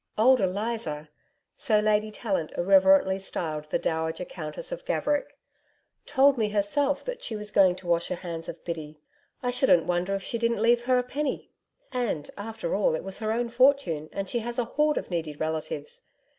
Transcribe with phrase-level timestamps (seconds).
[0.17, 1.09] Old Eliza'
[1.55, 5.37] so Lady Tallant irreverently styled the Dowager Countess of Gaverick
[6.07, 8.99] 'told me herself that she was going to wash her hands of Biddy.
[9.43, 11.51] I shouldn't wonder if she didn't leave her a penny.
[11.91, 15.35] And, after all, it was her own fortune, and she has a horde of needy
[15.35, 16.01] relatives.